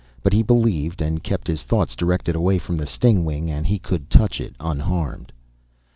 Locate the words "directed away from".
1.95-2.75